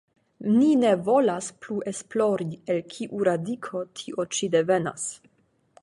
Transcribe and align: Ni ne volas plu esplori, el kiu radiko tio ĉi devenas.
Ni 0.53 0.69
ne 0.83 0.93
volas 1.09 1.49
plu 1.65 1.77
esplori, 1.91 2.49
el 2.75 2.81
kiu 2.95 3.23
radiko 3.31 3.87
tio 4.01 4.27
ĉi 4.39 4.55
devenas. 4.57 5.07